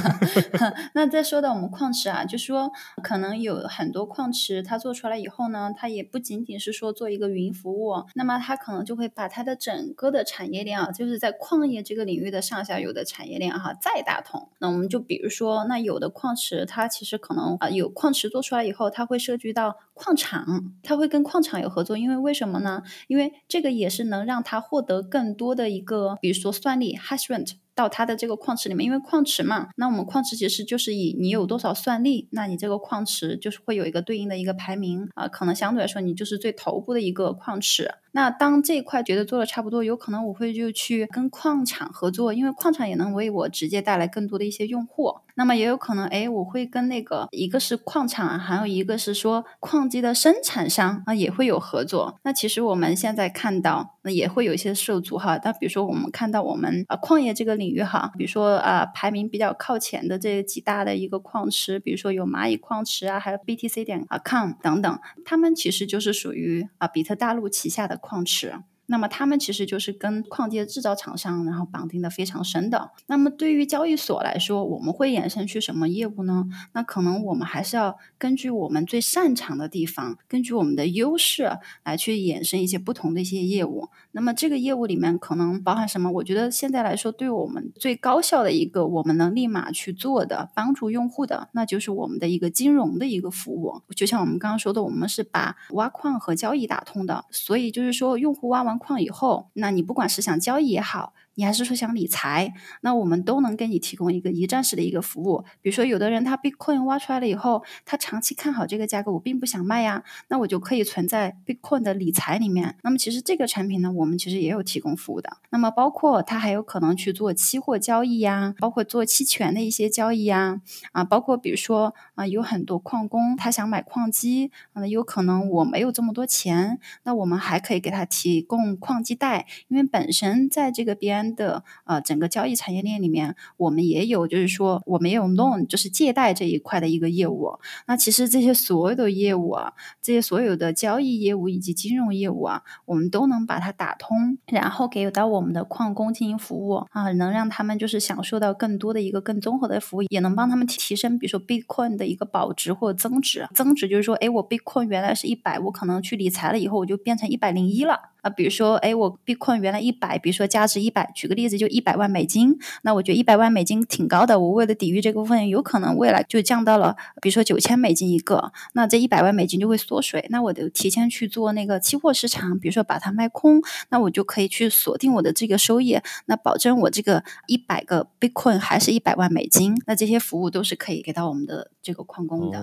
[0.95, 2.71] 那再说到我们矿池啊，就说
[3.03, 14.49] 可能有很多矿池，它做出来以后呢，它也不仅仅是说做一个云服务，那么它可能就会把它的整个的产业链啊，就是在矿业这个领域的上下游的产业链哈，再打通。
[14.63, 22.85] 那我们就比如说，那有的矿池，它其实可能啊，有矿池做出来以后，它会涉及到矿场，它会跟矿场有合作，因为为什么呢？
[23.09, 27.55] 因为这个也是能让它获得更多的一个，比如说算力 hash rate。
[27.83, 37.91] 到它的这个矿池里面，因为矿池嘛，那我们矿池其实就是以你有多少算力，那你这个矿池就是会有一个对应的一个排名啊，可能相对来说你就是最头部的一个矿池。
[38.15, 45.15] 那当这一块觉得做的差不多，有可能我会就去跟矿场合作，因为矿场也能为我直接带来更多的一些用户。
[45.37, 52.19] 那么也有可能，哎，我会跟那个一个是矿场，还有一个是说矿机的生产商啊，也会有合作。
[52.25, 55.39] 那其实我们现在看到，那也会有一些受阻哈。
[55.39, 68.55] 但比如说我们看到我们啊矿业这个领域哈，比如说啊排名比较靠前的这几大的一个矿池，比如说有蚂蚁矿池啊，还有 BTC 点啊 com 等等，他们其实就是属于啊比特大陆旗下的矿池。
[68.87, 72.91] 那么他们其实就是跟矿机的制造厂商，然后绑定的非常深的。
[73.07, 76.45] 那么对于交易所来说，我们会衍生去什么业务呢？
[76.73, 83.89] 那可能我们还是要根据我们最擅长的地方，根据我们的优势来去衍生一些不同的一些业务。
[84.11, 86.11] 那么这个业务里面可能包含什么？
[86.11, 93.81] 我觉得现在来说，对我们最高效的一个，我们能立马去做的，帮助用户的，那就是我们的一个金融的一个服务。
[93.95, 98.72] 就像我们刚刚说的，我们是把挖矿和交易打通的，所以就是说用户挖完。
[98.79, 105.45] 框以后，那你不管是想交易也好，你还是说想理财，那我们都能给你提供一个一站式的一个服务。
[105.61, 112.77] 比如说，有的人他 Bitcoin 挖出来了以后，他长期看好这个价格，我并不想卖呀，那我就可以存在 Bitcoin 的理财里面。
[112.83, 115.39] 那么其实这个产品呢，我们其实也有提供服务的。
[115.51, 120.61] 那么包括他还有可能去做期货交易呀，包括做期权的一些交易呀，
[120.93, 137.59] 啊，包括比如说啊，有很多矿工他想买矿机，啊，有可能我没有这么多钱，那我们还可以给他提供矿机贷，因为本身在这个边的呃整个交易产业链里面，我们也有就是说我们也有 loan 就是借贷这一块的一个业务。
[137.87, 153.49] 那其实这些所有的业务啊，这些所有的交易业务以及金融业务啊，我们都能把它打通，然后给到我们的矿工进行服务啊，能让他们就是享受到更多的一个更综合的服务，也能帮他们提升，比如说 Bitcoin 的一个保值或者增值。
[153.55, 158.11] 增值就是说，哎，我 Bitcoin 原来是一百，我可能去理财了以后，我就变成一百零一了。
[158.23, 162.57] 啊，比如说，哎，我 Bitcoin 原来一百，比如说价值一百，举个例子，就一百万美金。
[162.83, 168.53] 那我觉得一百万美金挺高的，我为了抵御这个部分，有可能未来就降到了，比如说九千美金一个。
[168.75, 179.75] 那这一百万美金就会缩水，那我就提前去做那个期货市场，比如说把它卖空，那我就可以去锁定我的这个收益，那保证我这个一百个 Bitcoin 还是一百万美金。
[179.87, 182.61] 那这些服务都是可以给到我们的这个矿工的。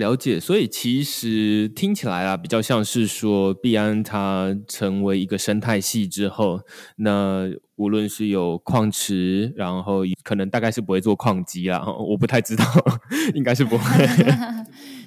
[0.00, 6.62] 了解，所以其实听起来啊，比较像是说，币安它成为一个生态系之后，
[6.96, 12.64] 那无论是有矿池，然后可能大概是不会做矿机啦，我不太知道，
[13.34, 13.84] 应该是不会。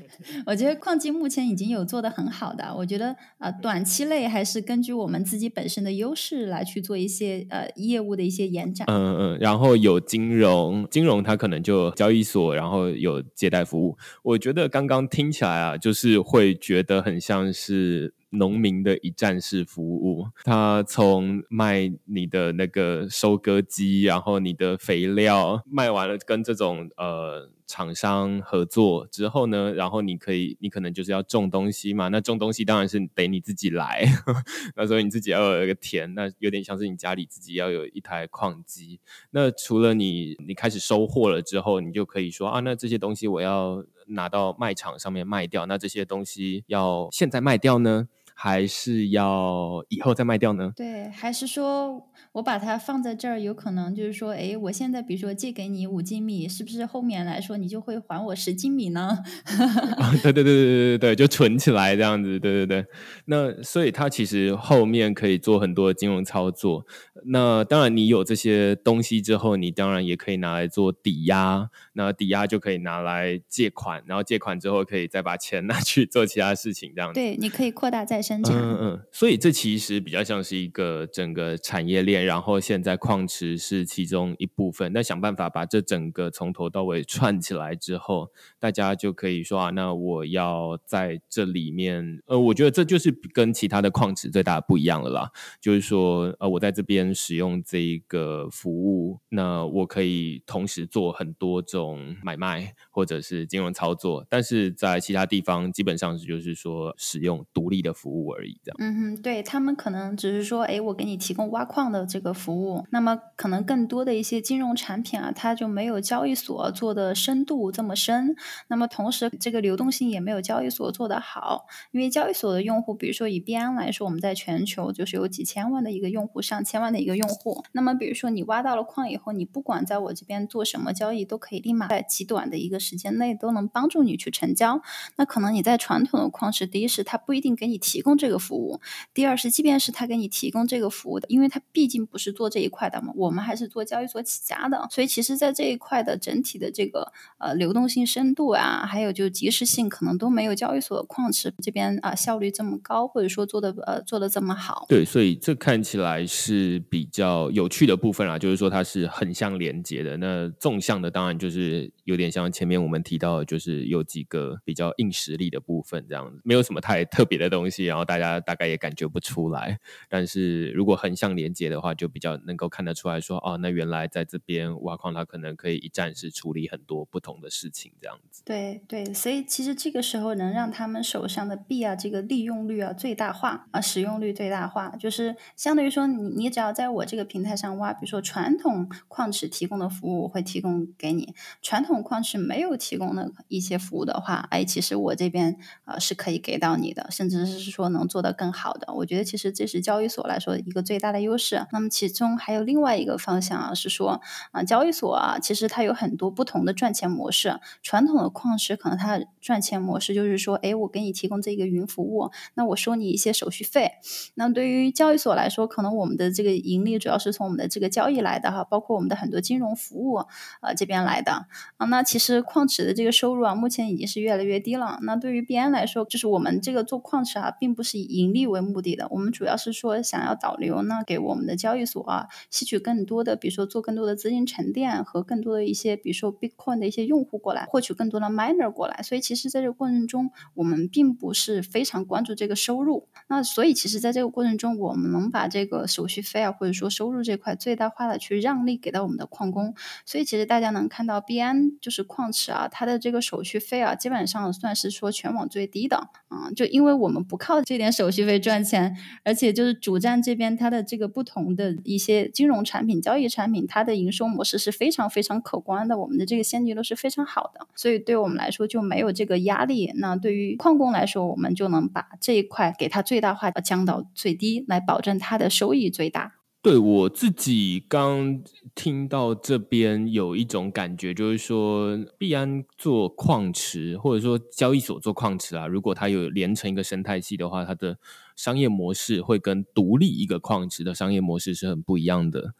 [0.46, 8.86] 我觉得矿机目前已经有做的很好的，我觉得呃短期内还是根据我们自己本身的优势来去做一些呃业务的一些延展。
[8.90, 13.98] 嗯嗯，然后有金融，金融它可能就交易所，然后有借贷服务。
[14.24, 18.14] 我觉得刚刚听起来啊，就是会觉得很像是。
[18.36, 34.06] 农民的一站式服务，他从卖你的那个收割机，然后你的肥料卖完了，跟这种呃厂商合作之后呢，然后你可以，你可能就是要种东西嘛，那种东西当然是得你自己来，
[34.76, 39.00] 那所以你自己要有一个田，那有点像是你家里自己要有一台矿机。
[39.32, 48.08] 那除了你，你开始收获了之后，你就可以说啊，那这些东西我要拿到卖场上面卖掉，那这些东西要现在卖掉呢？
[48.36, 50.72] 还是要以后再卖掉呢？
[50.76, 59.20] 对，还是说我把它放在这儿，有可能就是说，哎，我现在比如说借给你五斤米，是不是后面来说你就会还我十斤米呢？
[60.24, 62.86] 对对对对对对对，就存起来这样子，对对对。
[63.26, 66.86] 那所以它其实后面可以做很多金融操作。
[67.26, 71.70] 那当然，你有这些东西之后，你当然也可以拿来做抵押。
[71.94, 77.20] 那抵押就可以拿来借款，然后借款之后可以再把钱 拿去做其他事情，这样子。
[77.20, 78.56] 对，你可以扩大再生产。
[78.56, 79.02] 嗯嗯。
[79.12, 84.94] 所以这其实比较像是一个整个产业链，然后现在矿池是其中一部分。
[84.94, 95.30] 那想办法把这整个从头到尾串起来之后，大家就可以说啊，那我要在这里面，呃，我觉得这就是跟其他的矿池最大的不一样了啦。
[95.60, 102.14] 就是说，呃，我在这边使用这一个服务，那我可以同时做很多种。
[102.24, 108.76] 买卖或者是金融操作，但是在其他地方基本上是就是说使用独立的服务而已，这样。
[108.80, 118.36] 嗯哼，对他们可能只是说，哎，我给你提供挖矿的这个服务，那么可能更多的一些金融产品啊，它就没有交易所做的深度这么深。
[118.68, 127.64] 那么同时，这个流动性也没有交易所做的好，因为交易所的用户，比如说以币安来说，我们在全球就是有几千万的一个用户，上千万的一个用户。
[127.72, 131.84] 那么比如说你挖到了矿以后，你不管在我这边做什么交易，都可以立马。
[131.88, 134.82] 在极短的一个时间内都能帮助你去成交，
[135.18, 138.80] 那可能你在传统的矿池，第一是它不一定给你提供这个服务，
[139.16, 154.86] 第二是即便是他给你提供这个服务的，因为他毕竟不是做这一块的嘛，我们还是做交易所起家的，所以其实，在这一块的整体的这个呃流动性深度啊，还有就及时性，可能都没有交易所矿池这边啊效率这么高，或者说做的呃做的这么好。
[154.88, 161.92] 对，所以这看起来是比较有趣的部分啊，就是说它是横向连接的，那纵向的当然就是。
[162.06, 169.80] 有点像前面我们提到的，就是有几个比较硬实力的部分，这样子没有什么太特别的东西，然后大家大概也感觉不出来。
[170.10, 178.42] 但是如果横向连接的话，就比较能够看得出来说，哦，那原来在这边挖矿，它可能可以一站式处理很多不同的事情，这样子。
[178.44, 191.36] 对对，所以其实这个时候能让他们手上的币啊，这个利用率啊最大化啊，使用率最大化，就是相当于说，你你只要在我这个平台上挖，比如说传统矿池提供的服务，我会提供给你。
[191.62, 197.83] 传统矿池没有提供的一些服务的话，哎，其实我这边呃是可以给到你的，甚至是说。
[197.84, 198.94] 说能做得更好的。
[198.94, 201.68] 我觉得其实这是交易所来说一个最大的优势。
[201.74, 207.60] 那么其中还有另外一个方向啊，是说啊，交易所啊，其实它有很多不同的赚钱模式。
[207.82, 213.92] 传统的矿池可能它赚钱模式就是说，哎，我给你提供这个云服务，那我收你一些手续费。
[214.36, 220.26] 那对于交易所来说，可能我们的这个盈利主要是从我们的这个交易来的哈，包括我们的很多金融服务
[220.62, 221.48] 呃这边来的
[221.78, 221.86] 啊。
[221.88, 225.00] 那其实矿池的这个收入啊，目前已经是越来越低了。
[225.02, 239.02] 那对于币安来说，就是我们这个做矿池啊，并不是以盈利为目的的，我们主要是说想要导流，那给我们的交易所啊，吸取更多的，比如说做更多的资金沉淀和更多的一些，比如说 Bitcoin 的一些用户过来，获取更多的 Miner 过来。
[239.04, 243.08] 所以其实在这个过程中，我们并不是非常关注这个收入。
[243.28, 249.74] 那所以其实在这个过程中，我们能把这个手续费啊，或者说收入这块最大化的去让利给到我们的矿工。
[250.06, 256.52] 所以其实大家能看到币安就是矿池啊，它的这个手续费啊，基本上算是说全网最低的啊。
[256.56, 269.92] 就因为我们不靠这点手续费赚钱，而且就是主站这边它的这个不同的一些金融产品、交易产品，它的营收模式是非常非常可观的，我们的这个现金流是非常好的，所以对我们来说就没有这个压力。
[269.96, 276.34] 那对于矿工来说，我们就能把这一块给它最大化降到最低，来保证它的收益最大。
[276.64, 278.42] 对我自己刚
[278.74, 288.00] 听到这边有一种感觉，就是说币安做矿池，或者说交易所做矿池啊，如果它有连成一个生态系的话，它的
[288.38, 292.54] 商业模式会跟独立一个矿池的商业模式是很不一样的。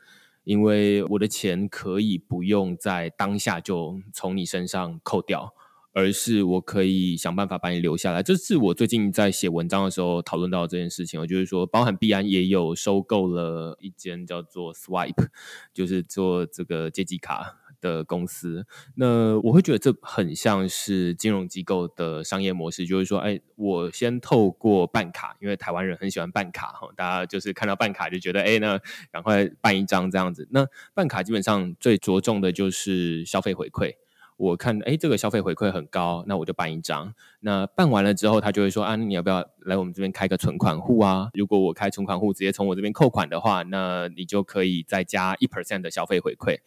[0.44, 5.54] 因为我的钱可以不用在当下就从你身上扣掉。
[5.94, 8.22] 而是我可以想办法把你留下来。
[8.22, 11.26] 这是我最近在写文章的时候讨论到这件事情。
[11.28, 15.28] 就是说，包含币安也有收购了一间叫做 Swipe，
[15.74, 18.66] 就是做这个借记卡的公司。
[18.96, 28.80] 那我会觉得这很像是金融机构的商业模式，就是说，哎，我先透过办卡，因为台湾人很喜欢办卡哈，大家就是看到办卡就觉得，哎，那
[29.12, 30.48] 赶快办一张这样子。
[30.52, 33.94] 那办卡基本上最着重的就是消费回馈。
[34.38, 37.14] 我看，哎，这个消费回馈很高，那我就办一张。
[37.42, 41.30] 那办完了之后，他就会说啊，你要不要来我们这边开个存款户啊？
[41.34, 46.58] 如果我开存款户，直接从我这边扣款的话，那你就可以再加一 percent 的消费回馈。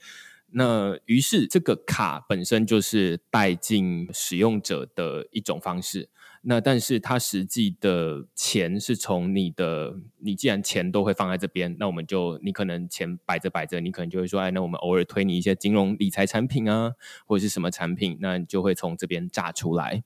[0.52, 6.08] 那于是这个卡本身就是带进使用者的一种方式。
[6.48, 16.92] 那但是它实际的钱是从你的，你既然钱都会放在这边，那我们就你可能钱摆着摆着，你可能就会说，哎，那我们偶尔推你一些金融理财产品啊，
[17.26, 20.04] 或者是什么产品，那就会从这边炸出来。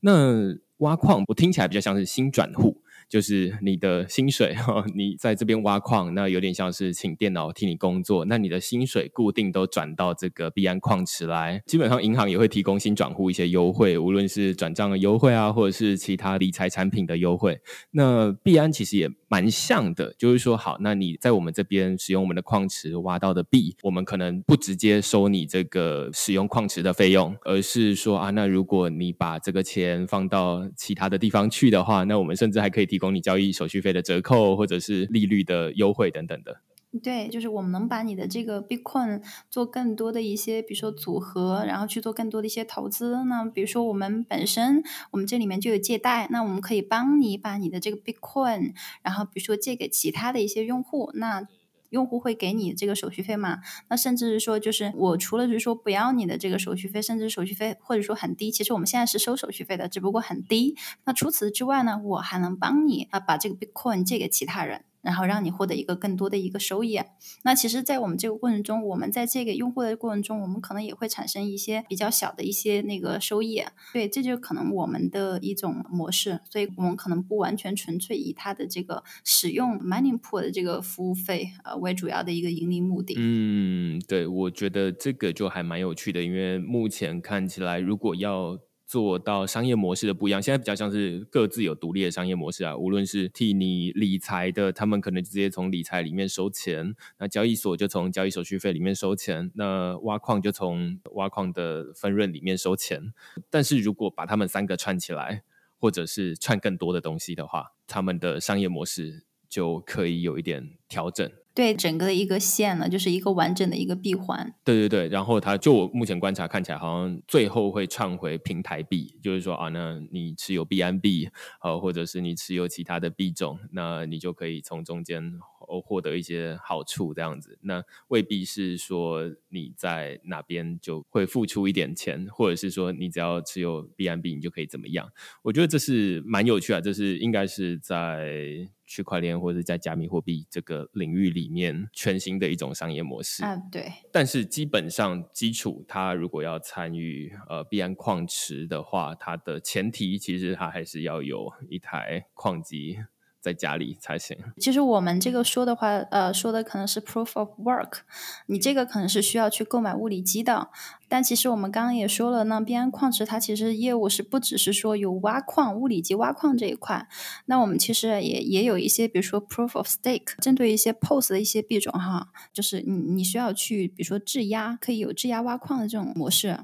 [0.00, 2.82] 那挖矿，我听起来比较像是新转户。
[3.12, 8.24] 就是你的薪水哈，你在这边挖矿，那有点像是请电脑替你工作。
[8.24, 17.60] 那你的薪水固定都转到这个币安矿池来，基本上银行也会提供新转户一些优惠，无论是转账的优惠啊，或者是其他理财产品的优惠。
[17.90, 33.01] 那币安其实也蛮像的，就是说，好，那你在我们这边使用我们的矿池挖到的币，我们可能不直接收你这个使用矿池的费用，而是说啊，那如果你把这个钱放到其他的地方去的话，那我们甚至还可以提。
[33.02, 36.60] 供你交易手续费的折扣，或者是利率的优惠等等的。
[37.02, 43.24] 对，就是我们能把你的这个 Bitcoin 做更多的一些，比如说组合，然后去做更多的一些投资。
[43.24, 51.10] 那比如说我们本身，我们这里面就有借贷，那我们可以帮你把你的这个 Bitcoin，然后比如说借给其他的一些用户。
[51.14, 51.48] 那
[51.92, 53.58] 用户会给你这个手续费嘛？
[53.88, 60.76] 那甚至是说，就是我除了就是说不要你的这个手续费，甚至手续费或者说很低，其实我们现在是收手续费的，只不过很低。
[61.04, 64.84] 那除此之外呢，我还能帮你啊把这个 Bitcoin 借给其他人。
[65.02, 66.98] 然后让你获得一个更多的一个收益。
[67.42, 73.62] 那其实，在我们这个过程中，我们在这个用户的过程中，我们可能也会产生一些比较小的一些那个收益。
[73.92, 76.40] 对，这就可能我们的一种模式。
[76.48, 83.14] 所以我们可能不完全纯粹以它的这个使用 Money pool 的这个服务费呃为主要的一个盈利目的。
[83.18, 88.58] 嗯，对，我觉得这个就还蛮有趣的，因为目前看起来，如果要
[88.92, 92.76] 做到商业模式的不一样，现在比较像是各自有独立的商业模式啊。
[92.76, 103.14] 无论是替你理财的，他们可能直接从理财里面收钱；那交易所就从交易手续费里面收钱；那挖矿就从挖矿的分润里面收钱。
[103.48, 105.42] 但是如果把他们三个串起来，
[105.78, 111.32] 或者是串更多的东西的话，他们的商业模式就可以有一点调整。
[111.54, 114.54] 对整个的一个线呢，就是一个完整的一个闭环。
[114.64, 121.28] 对对对，然后它就我目前观察看起来，好像最后会串回平台币，就是说啊，那你持有币安币，
[121.62, 125.32] 呃，或者是你持有其他的币种，那你就可以从中间
[125.80, 135.10] 获得一些好处这样子，那未必是说你在哪边就会付出一点钱，或者是说你只要持有 BNB 你就可以怎么样？
[135.42, 143.56] 我觉得这是蛮有趣啊，这是应该是在区块链或者在加密货币这个领域里面全新的一种商业模式啊。
[143.70, 152.98] 对，但是基本上基础，它如果要参与呃币安矿池的话，它的前提其实它还是要有一台矿机。
[153.42, 154.38] 在家里才行。
[154.56, 157.98] 其实我们这个说的话，呃，说的可能是 proof of work，
[158.46, 160.68] 你这个可能是需要去购买物理机的。
[161.08, 167.06] 但其实我们刚刚也说了，那边矿池它其实业务是不只是说有挖矿、物理机挖矿这一块。
[167.46, 176.60] 那我们其实也也有一些，比如说 proof of stake，针对一些 POS 的一些币种哈，就是你你需要去，比如说质押，可以有质押挖矿的这种模式。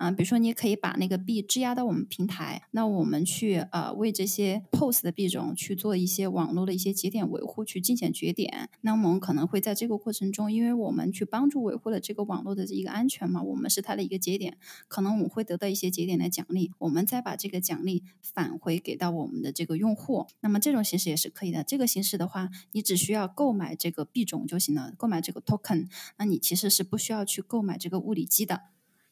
[0.00, 8.70] 啊，比如说你也可以把那个币质押到我们平台，那我们去呃为这些 POS 的币种去做一些网络的一些节点维护，去进行节点。
[8.80, 14.56] 那么我们可能会在这个过程中，因为我们去帮助维护了这个网络的一个安全嘛，我们是它的一个节点，
[14.88, 20.26] 可能我们会得到一些节点的奖励，我们再把这个奖励返回给到我们的这个用户。
[20.40, 21.62] 那么这种形式也是可以的。
[21.62, 28.62] 这个形式的话，你只需要购买这个币种就行了，购买这个 token，那你其实是不需要去购买这个物理机的。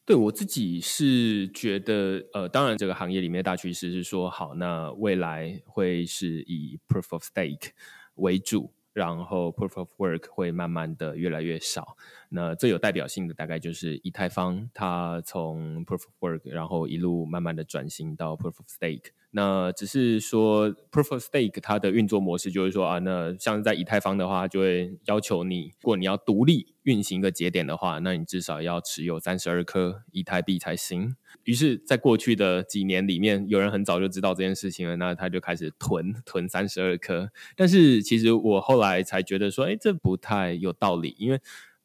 [0.08, 7.72] 对我自己是觉得，呃，当然这个行业里面的大趋势是说，好，那未来会是以 proof of stake
[8.14, 11.94] 为主，然后 proof of work 会慢慢的越来越少。
[12.30, 19.10] 那最有代表性的大概就是以太坊，它从 proof of work，然后一路慢慢的转型到 proof of stake。
[19.30, 31.14] 那只是说，proof of stake 它的运作模式就是说啊，那像在以太坊的话，就会要求你，如果你要独立运行一个节点的话，那你至少要持有三十二颗以太币才行。
[31.44, 37.30] 于是，在过去的几年里面，有人很早就知道这件事情了，那他就开始囤囤三十二颗。
[37.54, 41.40] 但是，其实我后来才觉得说，哎，这不太有道理，因为。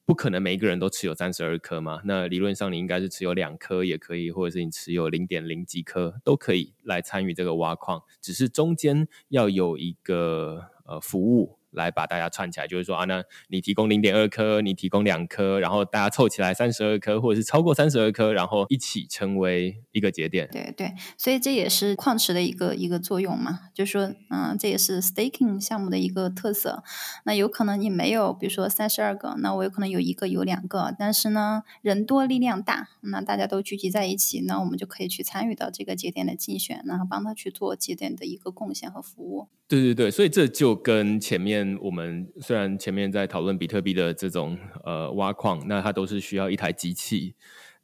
[0.06, 2.02] 不可能每一个人都持有三十二颗嘛？
[2.04, 11.58] 那理论上你应该是持有两颗也可以，或者是你持有零点零几颗都可以来参与这个挖矿，只是中间要有一个呃服务。
[11.74, 20.48] 来把大家串起来，就是说啊，那你提供零点二颗，你提供两颗，然后大家凑起来三十二颗，或者是超过三十二颗，然后一起成为一个节点。
[20.52, 26.84] 对对，所以这也是矿池的一个一个作用嘛，就是说，嗯，这也是 staking 项目的一个特色。
[27.26, 39.48] 那有可能你没有，比如说三十二个，那我有可能有一个有两个，但是呢，人多力量大，那大家都聚集在一起，那我们就可以去参与到这个节点的竞选，然后帮他去做节点的一个贡献和服务。
[39.68, 47.36] 对对对，所以这就跟前面我们虽然前面在讨论比特币的这种呃挖矿，那它都是需要一台机器。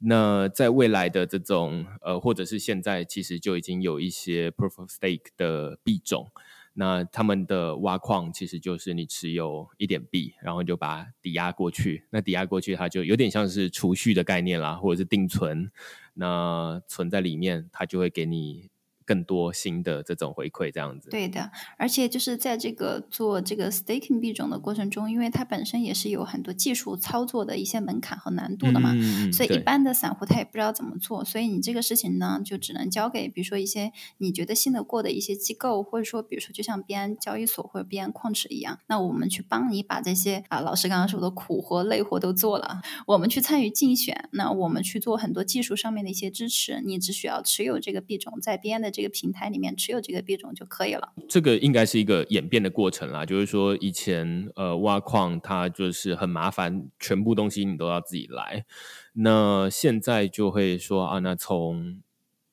[0.02, 6.30] 那在未来的这种呃，或者是现在，其实就已经有一些 proof of stake 的币种，
[6.72, 12.06] 那他们的挖矿其实就是你持有一点币，然后就把抵押过去。
[12.10, 15.70] 那抵押过去，它就有点像是储蓄的概念啦，或者是定存。
[16.14, 18.70] 那存在里面，它就会给你。
[19.04, 21.10] 更多新的这种回馈，这样子。
[21.10, 28.94] 对的，而且就是在这个做这个 staking 币种的过程中，因为它本身也是有很多技术操作的一些门槛和难度的嘛，
[29.32, 31.24] 所以一般的散户他也不知道怎么做。
[31.24, 48.99] 所以你这个事情呢，就只能交给比如说一些你觉得信得过的一些机构，或者说比如说就像边交易所或者边矿池一样，那我们去帮你把这些啊老师刚刚说的苦活累活都做了，我们去参与竞选，那我们去做很多技术上面的一些支持，你只需要持有这个币种在边的这。
[49.00, 51.14] 这个平台里面持有这个币种就可以了。
[51.26, 58.66] 这个应该是一个演变的过程啦，就是说以前呃挖矿它就是很麻烦，全部东西你都要自己来。
[59.14, 62.02] 那现在就会说啊，那从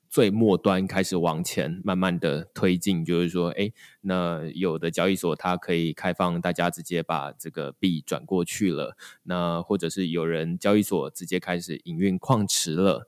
[0.10, 13.06] 最末端开始往前慢慢的推进，就是说，哎，那有的交易所它可以开放大家直接把这个币转过去了，那或者是有人交易所直接开始营运矿池了。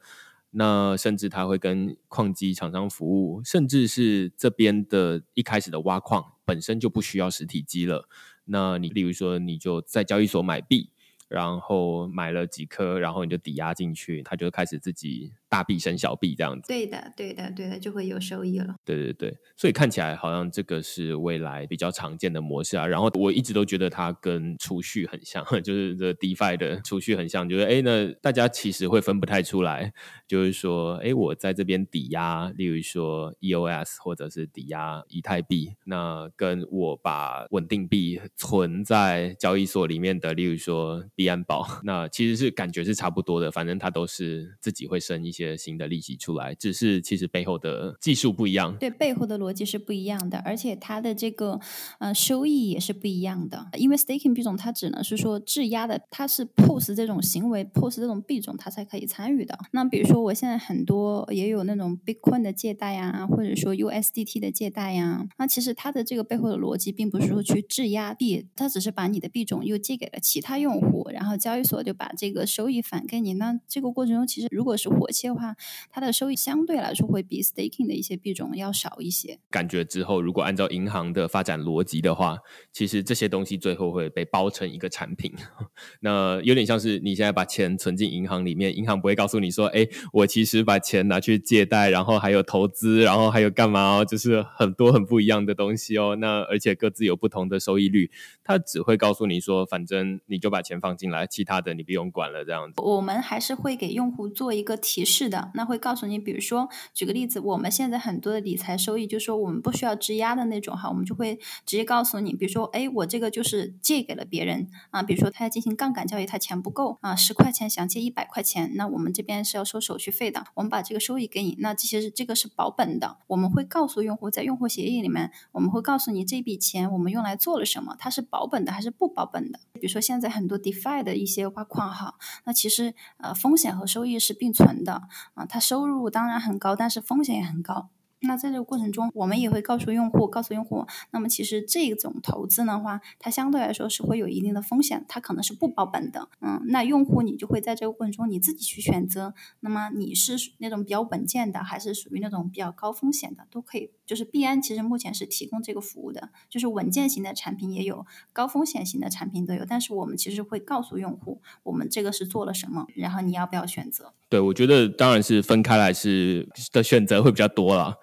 [0.52, 8.08] 那甚至他会跟矿机厂商服务，甚至是这边的一开始的挖矿本身就不需要实体机了。
[8.46, 10.90] 那你例如说，你就在交易所买币。
[11.30, 16.68] 然后买了几颗，然后你就抵押进去，他就开始自己大币生小币这样子。
[16.68, 18.76] 对的，对的，对的，就会有收益了。
[18.86, 22.86] 对对对，所以看起来好像这个是未来比较常见的模式啊。
[22.86, 29.92] 然后我一直都觉得它跟储蓄很像， 就是这 DeFi 的储蓄很像，就是哎，那大家其实会分不太出来，
[30.28, 40.90] 就是说，哎，我在这边抵押，例如说 EOS 或者是抵押以太币，那跟我把稳定币存在交易所里面的，例如说。
[41.16, 45.39] 币安宝， 那其实是感觉是差不多的，反正它都是自己会生一些。
[45.46, 48.76] 些新的利息出来，只是其实背后的技术不一样。
[48.78, 51.60] 对，背后的逻辑是不一样的，而且它的这个
[52.00, 53.68] 呃收益也是不一样的。
[53.78, 59.58] 因为 staking 币种它只能是说质押的，它是 pos 这种行为，pos 这种币种它才可以参与的。
[59.72, 73.36] 那比如说我现在很多也有那种 Bitcoin 的借贷呀，或者说 USDT 的借贷呀，那其实它的这个背后的逻辑并不是说去质押币，它只是把你的币种又借给了其他用户，然后交易所就把这个收益返给你。
[73.36, 75.56] 那这个过程中，其实如果是活期的话，
[75.90, 79.40] 它的收益相对来说会比 staking 的一些币种要少一些。
[79.50, 82.40] 感觉之后，如果按照银行的发展逻辑的话，
[82.72, 85.34] 其实这些东西最后会被包成一个产品。
[86.02, 96.16] 那有点像是你现在把钱存进银行里面，银行不会告诉你说：“哎，我其实把钱拿去借贷，然后还有投资，然后还有干嘛哦？”就是很多很不一样的东西哦。
[96.16, 98.10] 那而且各自有不同的收益率，
[98.44, 102.82] 它只会告诉你说：“反正你就把钱放进来，其他的你不用管了。”这样子。
[102.82, 129.60] 我们还是会给用户做一个提示是的，那会告诉你，比如说举个例子，我们现在很多的理财收益，就是说我们不需要质押的那种哈，我们就会直接告诉你，比如说，哎，我这个就是借给了别人啊，比如说他要进行杠杆交易，他钱不够啊，十块钱想借一百块钱，那我们这边是要收手续费的，我们把这个收益给你，那这些是这个是保本的，我们会告诉用户，在用户协议里面，我们会告诉你这笔钱我们用来做了什么，它是保本的还是不保本的？
[129.74, 132.16] 比如说现在很多 DeFi 的一些挖矿哈，
[132.46, 135.04] 那其实呃风险和收益是并存的
[135.34, 137.90] 啊，他收入当然很高，但是风险也很高。
[138.22, 146.30] 那在这个过程中，我们也会告诉用户，告诉用户，那么其实这种投资的话，它相对来说是会有一定的风险，它可能是不保本的。
[146.42, 153.92] 嗯，那用户你就会在这个过程中你自己去选择，那么你是那种比较稳健的，还是属于那种比较高风险的，都可以。
[154.06, 159.64] 就是币安其实目前是提供这个服务的，就是稳健型的产品也有，高风险型的产品都有。
[159.64, 164.14] 但是我们其实会告诉用户，我们这个是做了什么，然后你要不要选择？
[164.28, 167.96] 对，我觉得当然是分开来是的选择会比较多了。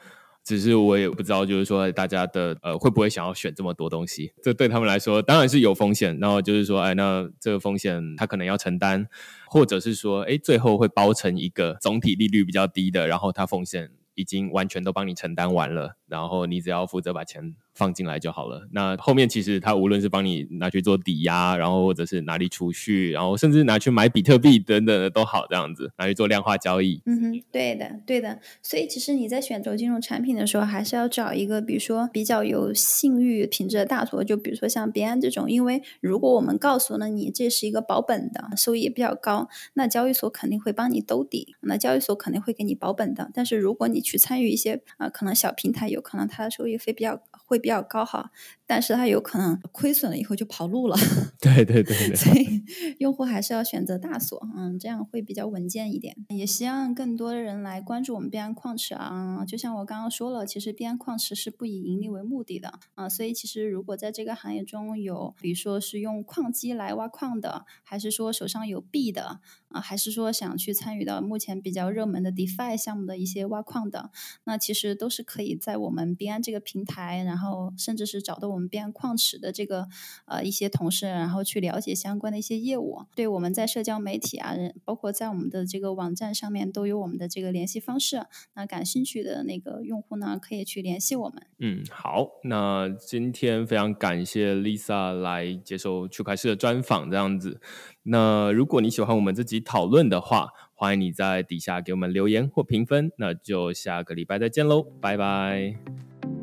[0.46, 4.32] 只是我也不知道，就是说大家的呃会不会想要选这么多东西？
[4.40, 6.16] 这对他们来说当然是有风险。
[6.20, 9.08] 然后就是说，哎，那这个风险他可能要承担，
[9.48, 17.56] 或者是说，哎，最后会包成一个总体利率比较低的，然后他风险已经完全都帮你承担完了，然后你只要负责把钱。
[17.76, 18.66] 放进来就好了。
[18.72, 27.02] 那后面其实它无论是帮你拿去做抵押，然后或者是拿里储蓄，然后甚至拿去买比特币等等的都好，这样子拿去做量化交易。
[27.04, 28.40] 嗯哼，对的，对的。
[28.62, 35.50] 所以其实你在选择金融产品的时候，还是要找一个，比如说比较有信誉品质的大所，就比如说像币安这种。
[35.50, 43.30] 因为如果我们告诉了你这是一个保本的，收益也比较高，那交易所肯定会帮你兜底，那交易所肯定会给你保本的。
[43.34, 47.20] 但是如果你去参与一些啊，可能小平台有可能它的收益会比较。
[47.48, 48.30] 会比较高哈，
[48.64, 50.96] 但是它有可能亏损了以后就跑路了。
[51.40, 52.62] 对 对对， 所以
[53.00, 56.16] 用户还是要选择大锁，嗯，这样会比较稳健一点。
[56.28, 59.44] 也希望更多的人来关注我们币安矿池啊。
[59.44, 69.40] 就像我刚刚说了，其实币安矿池是不以盈利为目的的啊，所以其实如果在这个行业中有，比如说是用矿机来挖矿的，还是说手上有币的
[69.80, 74.10] 还是说想去参与到目前比较热门的 DeFi 项目的一些挖矿的，
[74.44, 77.72] 那其实都是可以在我们币安这个平台，然后。
[77.78, 79.86] 甚至是找到我们边矿池的这个
[80.24, 83.02] 呃一些同事，然后去了解相关的一些业务。
[83.14, 88.26] 对，我们在社交媒体啊，包括在我们的这个网站上面都有我们的这个联系方式。
[88.54, 91.46] 那感兴趣的那个用户呢，可以去联系我们。
[91.58, 97.60] 嗯，好，那今天非常感谢 Lisa 来接受区块市的专访，这样子。
[98.08, 103.10] 那如果你喜欢我们这集讨论的话，欢迎你在底下给我们留言或评分。
[103.18, 106.35] 那就下个礼拜再见喽，拜拜。